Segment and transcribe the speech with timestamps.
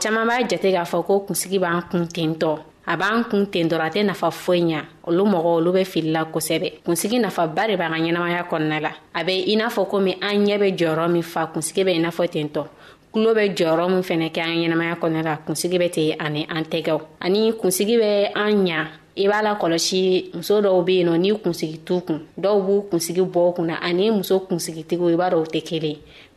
[0.00, 3.68] caman b'a jate k'a fɔ ko kunsigi b'an kun ten tɔ a b'an kun ten
[3.68, 7.76] dɔrɔn a tɛ nafa foyi ɲa olu mɔgɔ olu be filila kosɛbɛ kunsigi nafaba de
[7.76, 11.12] b'a ka ɲɛnamaya kɔnɔna la a be i n'a fɔ komi an ɲɛ be jɔyɔrɔ
[11.12, 12.64] min fa kunsigi be i n'a fɔ tentɔ
[13.12, 16.62] kulo bɛ jɔyɔrɔ min fɛnɛ kɛ an ɲɛnamaya kɔnɔna la kunsigi bɛ ten ani an
[16.64, 18.86] tɛgɛw ani kunsigi bɛ an ɲa
[19.18, 22.86] i b'a la kɔlɔsi muso dɔw be yen nɔ n'i kunsigi t'u kun dɔw b'u
[22.90, 25.96] kunsigi bɔ u kunna ani muso kunsigitigiw i b'a dɔw tɛ kelen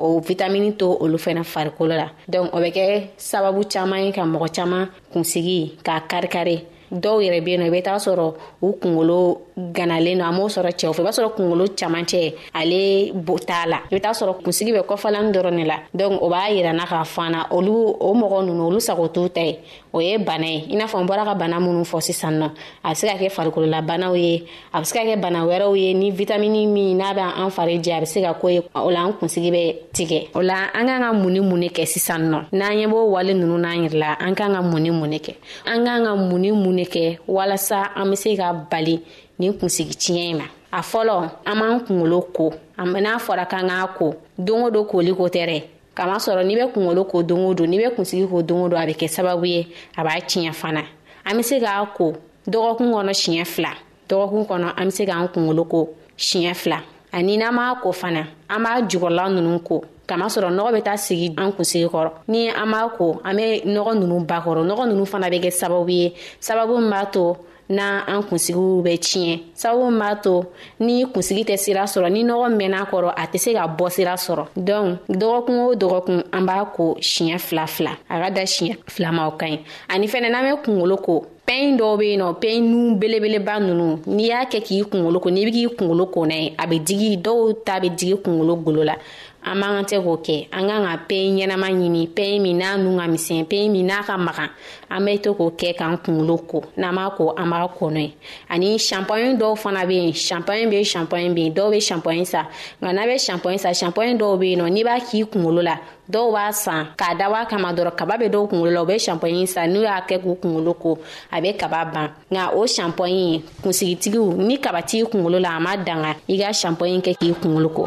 [0.00, 2.84] o vitamini to olu fɛnɛ farikolo la donc o bɛ kɛ
[3.30, 6.56] sababu caaman ye ka mɔgɔ caaman kunsigi k'a karikari
[6.92, 10.46] dɔw yɛrɛ be yen nɔ i be taga sɔrɔ u kungolo ganalen nɔ an b'o
[10.48, 13.12] sɔrɔ cɛw fɛ i b'a sɔrɔ kungolo camacɛ ale
[13.46, 16.50] t'a la i be taga sɔrɔ kunsigi bɛ kɔfalani dɔrɔn ne la donk o b'a
[16.50, 19.58] yirana k'a fana olu o mɔgɔ nunu olu sago t'u ta ye
[19.92, 22.50] o ye bana ye i n'a fɔ n bɔra ka bana minnu fɔ sisan nɔ
[22.84, 25.94] a be se ka kɛ farikololabanaw ye a be se ka kɛ bana wɛrɛw ye
[25.94, 28.90] ni vitamini min n'a be an fari jɛ a be se ka ko ye o
[28.90, 31.86] la an kunsigi bɛ tigɛ o la an kan ka mun ni mun ne kɛ
[31.86, 34.90] sisan nɔ n'an ɲɛ b'o wale nunu n'an yɛrɛ la an kan ka mun ni
[34.90, 35.34] mun ne kɛ
[35.66, 39.00] an kan ka mun ni mun bɛ kɛ walasa an bɛ se ka bali
[39.38, 43.86] nin kunsigi tiɲɛ in ma a fɔlɔ an b'an kunkolo ko n'a fɔra k'an k'a
[43.98, 45.62] ko don o don koli ko tɛ dɛ
[45.96, 48.80] kamasɔrɔ n'i bɛ kunkolo ko don o don n'i bɛ kunsigi ko don o don
[48.80, 49.66] a bɛ kɛ sababu ye
[49.96, 50.82] a b'a tiɲɛ fana
[51.26, 52.12] an bɛ se k'a ko
[52.48, 53.72] dɔgɔkun kɔnɔ siɲɛ fila
[54.08, 56.80] dɔgɔkun kɔnɔ an bɛ se k'an kunkolo ko siɲɛ fila
[57.12, 61.26] ani n'an m'a ko fana an b'a jukɔrɔla ninnu ko kamasɔrɔ nɔgɔ bɛ taa sigi
[61.42, 65.04] an kunsigi kɔrɔ ni an b'a ko an bɛ nɔgɔ ninnu ba kɔrɔ nɔgɔ ninnu
[65.06, 67.24] fana bɛ kɛ sababu ye sababu min b'a to
[67.68, 70.34] na an kunsigiw bɛ tiɲɛ sababu min b'a to
[70.80, 74.14] ni kunsigi tɛ sira sɔrɔ ni nɔgɔ mɛn'a kɔrɔ a tɛ se ka bɔ sira
[74.26, 78.76] sɔrɔ dɔnku dɔgɔkun o dɔgɔkun an b'a ko siɲɛ fila fila a ka da siɲɛ
[78.88, 79.58] fila ma o ka ɲi
[79.88, 83.88] ani fɛnɛ n'an bɛ kungolo ko pɛn dɔw be yen nɔ pɛn nu belebeleba nunu
[84.16, 86.78] n'i y'a kɛ k'i kungolo ko n'i be k'i kungolo ko n'a ye a be
[86.80, 88.94] digi dɔw ta be digi kungolo golo la
[89.44, 92.98] an man tɛ k'o kɛ an kan ka peyi ɲɛnama ɲini peyi min n'a nu
[92.98, 94.50] ka misɛn peyi min n'a ka magan
[94.90, 98.00] an bɛ to k'o kɛ k'an kunkolo ko n'an b'a ko an b'a ko n'o
[98.00, 98.12] ye
[98.50, 102.24] ani shampoing dɔw fana bɛ yen shampoing bɛ yen shampoing bɛ yen dɔw bɛ shampoing
[102.26, 102.44] san
[102.82, 105.76] nka n'a bɛ shampoing san shampoing dɔw bɛ yen nɔ n'i b'a k'i kunkolo la
[106.12, 108.98] dɔw b'a san k'a dabɔ a kama dɔrɔn kaba bɛ dɔw kunkolo la u bɛ
[109.00, 110.98] shampoing san n'u y'a kɛ k'u kunkolo ko
[111.32, 115.76] a bɛ kaba ban nka o shampoing kunsigitigiw ni kaba t'i kunkolo la a ma
[115.78, 117.86] danga i ka shampoing kɛ k'i kunkolo ko.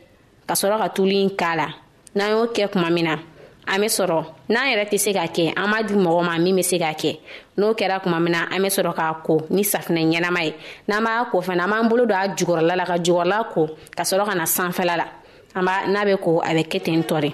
[0.51, 1.67] ka sɔrɔ ka tulu in k'a la
[2.15, 3.15] n'an y'o kɛ kuma min na
[3.71, 4.19] an be sɔrɔ
[4.49, 6.91] n'an yɛrɛ tɛ se ka kɛ an b'a di mɔgɔ ma min be se ka
[6.91, 7.19] kɛ
[7.57, 10.53] n'o kɛra kuma min na an be sɔrɔ k'a ko ni safinɛ ɲɛnama ye
[10.89, 14.03] n'an b'a ko fana an b'an bolo don a jugɔrɔla la ka jugɔrɔla ko ka
[14.03, 15.05] sɔrɔ ka na sanfɛla la
[15.55, 17.31] an b'a n'a be ko a bɛ kɛ ten tɔ de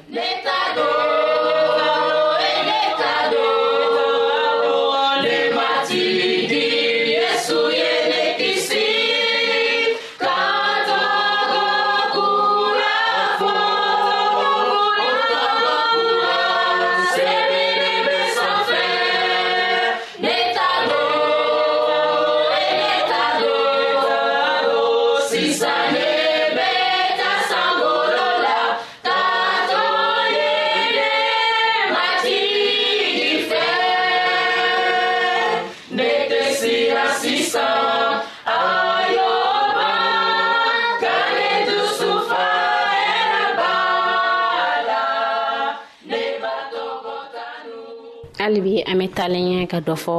[48.48, 50.16] hali bi an bɛ taalen ɲɛ ka dɔ fɔ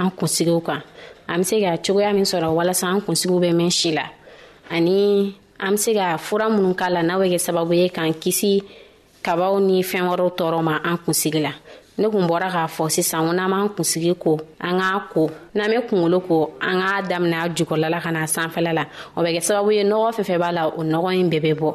[0.00, 0.82] an kunsigiw kan
[1.32, 4.04] an be se ka cogoya min sɔrɔ walasa an kunsigiw bɛ mɛn si la
[4.70, 8.12] ani an be se ka fura minnu k'a la n'a bɛ kɛ sababu ye k'an
[8.22, 8.62] kisi
[9.26, 11.50] kabaw ni fɛn wɛrɛw tɔɔrɔ ma an kunsigi la
[11.98, 15.66] ne kun bɔra k'a fɔ sisan ko n'an b'an kunsigi ko an k'a ko n'an
[15.70, 18.84] be kungolo ko an k'a daminɛ a jukɔrɔla ka na sanfɛla la
[19.16, 21.74] o bɛ kɛ sababu ye nɔgɔ fɛn b'a la o nɔgɔ ɲi bɛɛ bɛ bɔ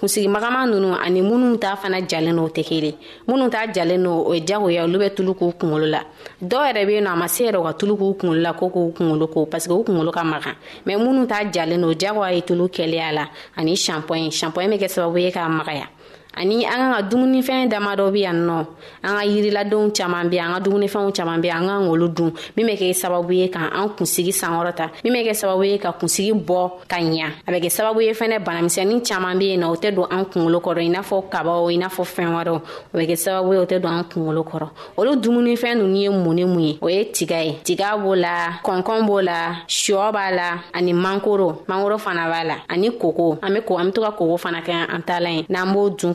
[0.00, 2.94] kunsigimagama nunu ani minnu ta fana jalen n'o tɛ kelen
[3.28, 6.00] minnu ta jalen no o ye diyagoya olu bɛ tulu k'u kunkolo la
[6.50, 8.52] dɔw yɛrɛ bɛ yen nɔ a ma se yɛrɛ u ka tulu k'u kunkolo la
[8.52, 10.54] ko k'u kunkolo ko paseke u kunkolo ka magan
[10.86, 13.24] mɛ minnu ta jalen no diyagoya ye tulu kɛlɛya la
[13.56, 15.86] ani shampoing shampoing bɛ kɛ sababu ye k'a magaya
[16.34, 18.66] ani an ka dumunifɛn dama dɔ be yan nɔ
[19.04, 22.66] an ka yiriladenw caaman be an ka dumunifɛnw caaman be an ka k'olu dun min
[22.66, 26.32] bɛ kɛ sababu ye ka an kunsigi sankɔrɔta min bɛ kɛ sababu ye ka kunsigi
[26.34, 29.74] bɔ ka ɲa a bɛ kɛ sababu ye fɛnɛ banamisɛnin caaman be yen nɔ o
[29.76, 32.60] tɛ don an kungolo kɔrɔ i n'a fɔ kabaw i n'a fɔ fɛn wɛrɛw
[32.94, 36.08] o bɛ kɛ sababu ye o tɛ don an kungolo kɔrɔ olu dumunifɛn nunu ye
[36.08, 40.12] mun ni mun ye o ye tiga ye tiga b'o la kɔnkɔn b'o la shɔ
[40.12, 43.92] b'a la ani mankoro mankoro fana b'a la ani koko an be ko an be
[43.92, 46.14] to ka koko fana kɛ an ta la ye n'an b'o dun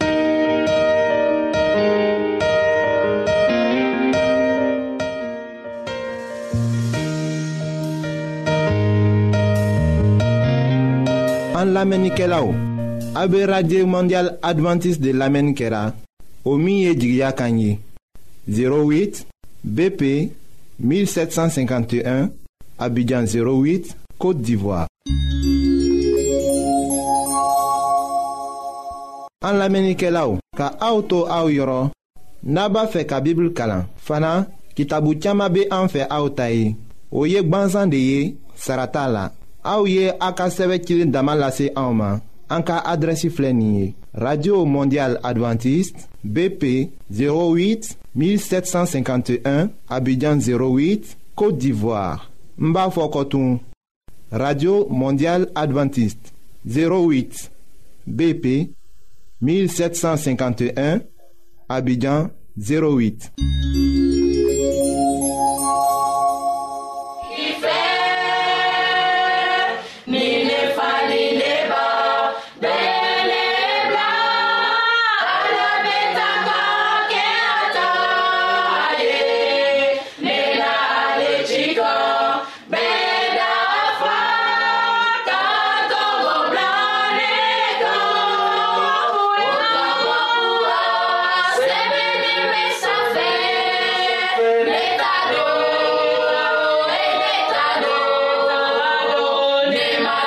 [11.61, 12.55] An lamenike la ou,
[13.13, 15.93] abe Radye Mondial Adventist de lamenikera,
[16.43, 17.77] o miye djigya kanyi,
[18.49, 19.27] 08
[19.63, 20.01] BP
[20.81, 22.31] 1751,
[22.79, 24.87] abidjan 08, Kote Divoa.
[29.45, 31.91] An lamenike la ou, ka aoutou aou yoron,
[32.41, 36.73] naba fe ka bibl kalan, fana ki tabou tiyama be anfe aoutayi,
[37.13, 38.23] o yek banzan de ye,
[38.57, 39.27] sarata la.
[39.63, 41.35] aw ye a ka sɛbɛ cilen dama
[44.13, 52.75] radio mondial adventiste bp 08 1751 abidjan 08 côte d'ivoire n
[54.31, 56.33] radio mondial adventiste
[56.67, 57.49] 08
[58.07, 58.69] bp
[59.41, 60.99] 1751
[61.69, 63.31] abidjan 08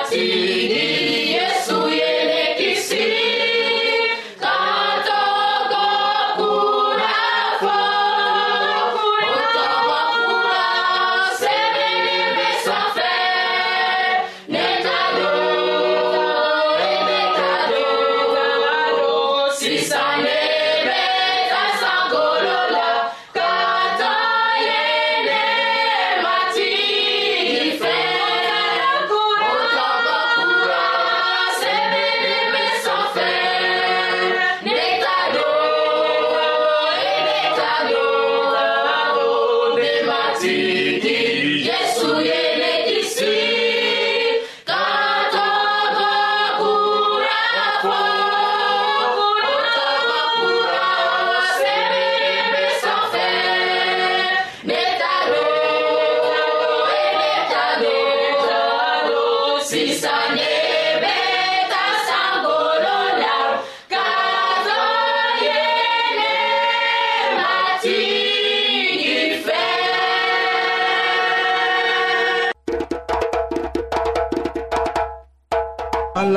[0.05, 0.44] Nazi.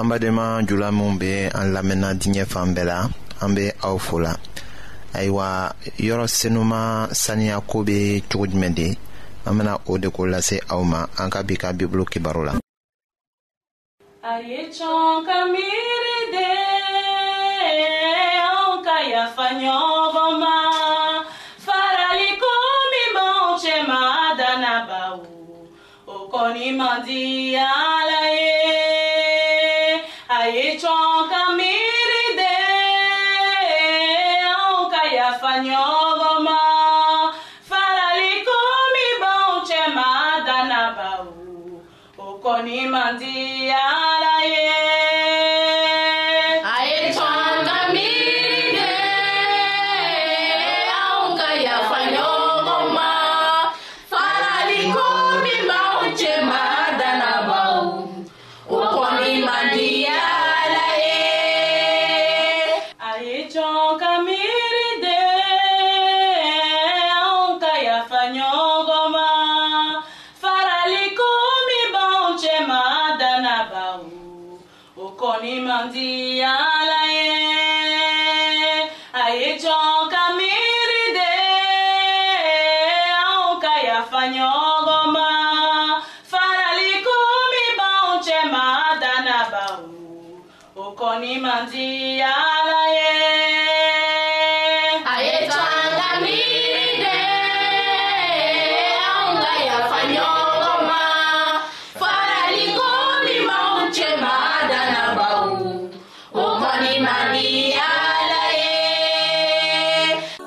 [0.00, 3.00] Samba deman jula moun be an la mena dine fan be la
[3.42, 4.32] An be aw fola
[5.12, 8.96] Aywa yoro senouman sani akoube chouj mende
[9.44, 12.54] An mena ou dekou la se awman An ka bika biblo ki barou la
[14.24, 16.48] Ayye chon kamire de
[18.40, 19.78] An kaya fanyo
[20.16, 21.28] voman
[21.60, 24.00] Farali komi moun chema
[24.40, 27.89] danaba ou Okoni mandi ya
[56.02, 56.79] última.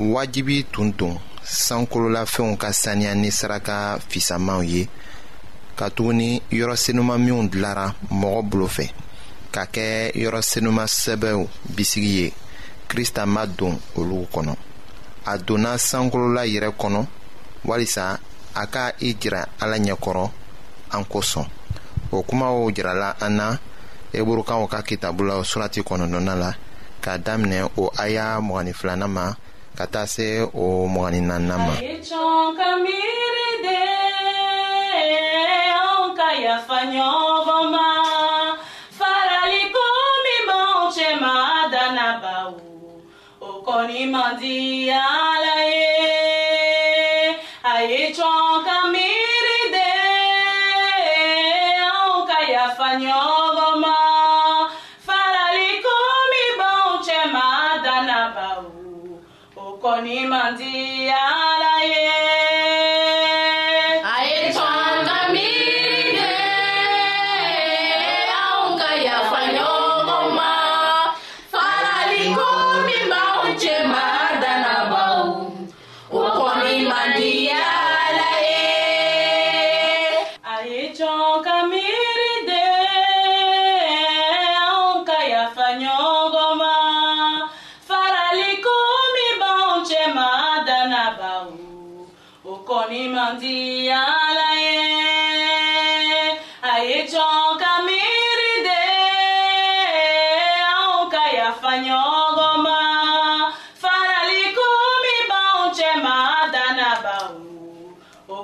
[0.00, 4.82] wajibi tun don sankololafɛnw ka saniya ni saraka fisamanw ye
[5.78, 7.86] ka tuguni yɔrɔ senuman minw dilara
[8.20, 8.86] mɔgɔ bolo fɛ
[9.54, 9.86] ka kɛ
[10.22, 10.40] yɔrɔ
[10.88, 11.38] sɛbɛw
[11.74, 12.26] bisigi ye
[12.88, 14.54] krista ma don olu kɔnɔ
[15.26, 17.06] a donna sankolola yɛrɛ kɔnɔ
[17.64, 18.18] walisa
[18.56, 20.30] a ka i jira ala ɲɛkɔrɔ
[20.92, 21.44] an kosɔn
[22.12, 23.56] o kumaw jirala an na
[24.14, 26.54] eburukaw ka kitabu la surati kɔnɔnɔna la
[27.02, 29.34] k'a daminɛ o aya mɔgɔnin ma
[29.80, 30.26] ka taa se
[30.64, 31.74] o mɔgɔni naaninan ma.
[31.76, 33.80] a ye cɔn ka miiri de
[35.84, 37.86] anw ka yafa ɲɔgɔn ma.
[43.70, 44.56] kɔni man di
[44.90, 45.86] ala ye
[47.72, 49.88] a ye cɔn ka miiri de
[51.92, 53.29] anw ka yafa ɲɔgɔn.
[60.50, 60.99] Andy.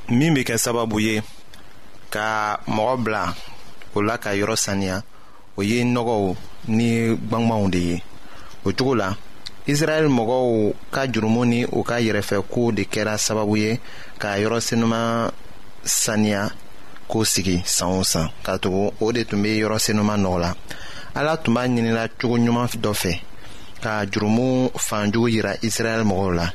[0.10, 1.15] min be kɛ sababu ye
[2.13, 2.28] ka
[2.75, 3.23] mɔgɔ bila
[3.95, 4.97] o la ka yɔrɔ saniya
[5.57, 6.21] o ye nɔgɔw
[6.77, 6.89] ni
[7.29, 7.95] gwangwaw de ye
[8.65, 9.09] o cogo la
[9.71, 10.43] israɛl mɔgɔw
[10.93, 13.79] ka jurumu ni u ka yɛrɛfɛkow de kɛra sababu ye
[14.21, 15.31] k'a yɔrɔsenuman
[15.83, 16.51] saniya
[17.07, 20.51] ko sigi san o san ka tugu o de tun be yɔrɔsenuman nɔgɔ la
[21.15, 23.19] ala tun b'a ɲinila cogo ɲuman dɔ fɛ
[23.81, 26.49] ka jurumu fanjugu yira israɛl mɔgɔw la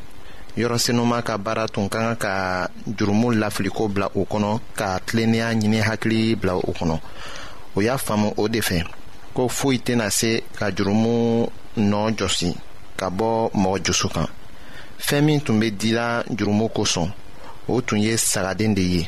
[0.59, 5.81] yɔrɔsenuman ka baara tun ka kan ka jurumu lafiliko bila o kɔnɔ ka tilennenya ɲini
[5.83, 6.99] hakili bila o kɔnɔ
[7.75, 8.81] o y'a faamu o de fɛ
[9.35, 11.17] ko foyi tɛna se ka jurumu
[11.91, 12.49] nɔɔ jɔsi
[12.99, 13.31] ka bɔ
[13.63, 14.27] mɔgɔ josu kan
[15.07, 16.07] fɛɛn min tun be dila
[16.37, 17.09] jurumu kosɔn
[17.73, 19.03] o tun ye sagaden de ye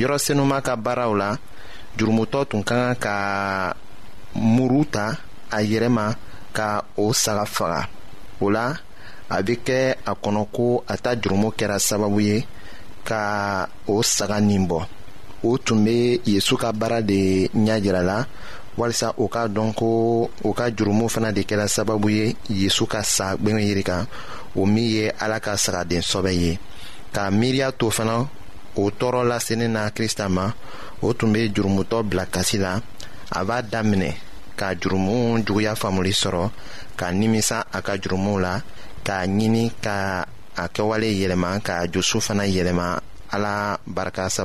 [0.00, 1.30] yɔrɔ senuman ka baaraw la
[1.98, 3.14] jurumutɔ tun ka kan ka
[4.34, 5.16] muru ta
[5.50, 6.14] a yɛrɛ ma
[6.52, 7.88] ka o saga faga
[8.40, 8.74] o la
[9.28, 12.46] a bɛ kɛ a kɔnɔ ko a ta jurumu kɛra sababu ye
[13.04, 14.86] ka o saga nin bɔ
[15.48, 18.18] o tun be yezu ka baara de ɲajirala
[18.78, 19.86] walisa o k'a dɔn ko
[20.44, 22.24] o ka jurumu fana de kɛla sababu ye
[22.60, 24.02] yezu ka sa gwɛngɛ yiri kan
[24.56, 26.52] o min ye ala ka sagaden sɔbɛ ye
[27.14, 28.16] k'a miiriya to fana
[28.80, 30.46] o tɔɔrɔ lasenin na krista ma
[31.06, 32.72] o tun be jurumutɔ bila kasi la
[33.30, 34.12] a b'a daminɛ
[34.58, 35.14] ka jurumu
[35.46, 36.50] juguya faamuli sɔrɔ
[36.98, 38.52] ka nimisa a ka jurumuw la
[39.04, 39.96] k'a ɲini ka
[40.56, 42.98] a kɛwale yɛlɛma ka jusu fana yɛlɛma
[43.30, 43.80] a la.
[43.86, 44.44] barcaza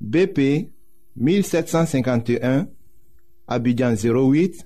[0.00, 0.70] BP
[1.16, 2.66] 1751,
[3.48, 4.64] Abidjan 08,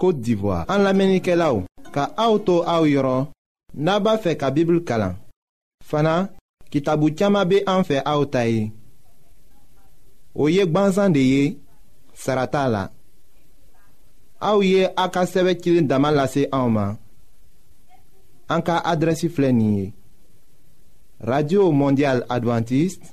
[0.00, 3.26] Kote d'Ivoire An la menike la ou Ka aoutou aou yoron
[3.74, 5.18] Naba fe ka bibil kalan
[5.84, 6.30] Fana,
[6.72, 8.70] ki tabou tiyama be anfe aoutaye
[10.34, 11.44] Ou yek banzan de ye,
[12.16, 12.86] sarata la
[14.40, 16.96] Aou ye a ka seve kilin daman lase aouman
[18.50, 19.90] An ka adresi flenye
[21.20, 23.12] Radio Mondial Adventiste